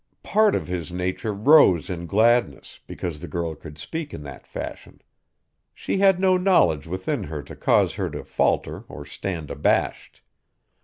[0.23, 4.99] Part of his nature rose in gladness because the girl could speak in that fashion.
[5.75, 10.23] She had no knowledge within her to cause her to falter or stand abashed.